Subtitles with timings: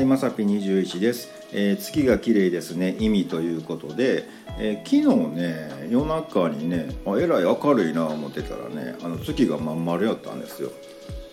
[0.00, 2.96] い、まさぴ21です、えー、月が綺麗ですね。
[2.98, 4.28] 意味ということで、
[4.58, 10.70] えー、昨日ね夜中にねあえらい明るいな思ってたらねあの月がまん丸やったんですよ。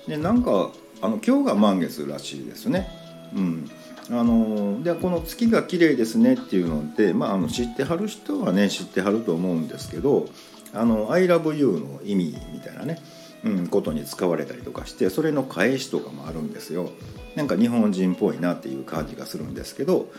[0.07, 2.89] でなんかあの今日が満月らしいですね。
[3.35, 3.69] うん。
[4.09, 10.29] あのでこの月が綺麗ですねっていうのって、まあ、あの知ってはる人はね知ってはると思うんですけど
[10.73, 13.01] 「あの I love you」の意味みたいなね。
[13.43, 16.91] うん、ことに使われたりとかしてそれの返しとかもあるんですよ。
[17.35, 20.11] なんか日本人っぽいなっていう感じがするんですけど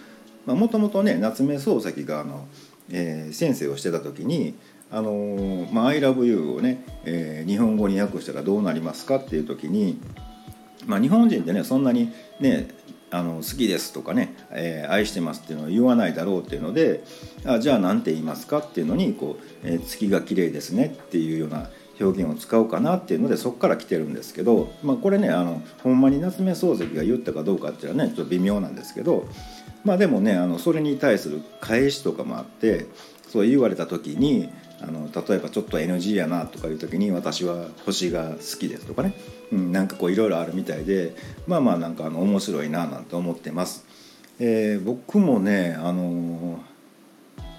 [0.46, 2.46] もともとね夏目漱石があの、
[2.91, 4.54] えー、先生をしてた時に
[4.91, 9.98] 「あのーまあ、I love you」をね、えー、日本語に訳したらどうなりますかっていう時に、
[10.86, 12.69] まあ、日本人ってねそんなにね
[13.10, 17.02] あの好きですとかね、えー、愛してますっていうのは言わないだろうっていうので
[17.44, 21.69] あじゃあ何て言いますかっていうのにこう、えー、月が綺麗ですねっていうような
[22.00, 29.27] 表現を使おうかなっていうのでそこから来てるんですけど、まあ、これねあのほんまに夏目漱石が言ったかどうかっていうのはねちょっと微妙なんですけど
[29.84, 32.86] まあでもねあのそれに対する返しとかもあって
[33.28, 34.48] そう言われた時に
[34.80, 39.14] あの例えばちょっと NG やなとかいう時に私は星が好きですとかね、
[39.52, 43.84] うん、なんかこういろいろあるみたいでまあまあなんかあの面白いななんて思ってます。
[44.40, 46.62] えー、僕もねあの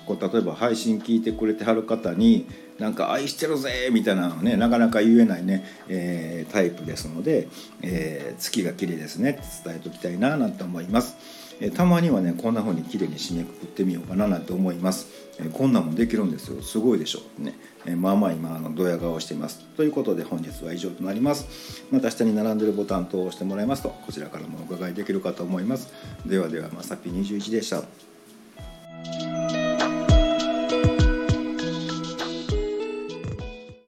[0.09, 2.47] こう例えば配信聞いてくれてはる方に
[2.79, 7.47] なんか愛してるぜみたいなのねなかなか言えないね、えー、タイプですので、
[7.83, 11.15] えー、月が綺麗ですねって伝えておきたいななんて思います、
[11.59, 15.05] えー、たまにはねこんな風に綺麗に締めくくってみようかななんて思います、
[15.37, 16.63] えー、こんなんもできるんですよ。
[16.63, 17.19] すごいでしょ。
[17.37, 17.53] ね、
[17.85, 19.59] え、まあまあ今あのドヤ顔してます。
[19.77, 21.83] ということで本日は以上となります。
[21.91, 25.93] また下に並んでるボタンと押してもらいますとこちらからもお伺いできるかと思います。
[26.25, 27.83] ではではまさぴ21でした。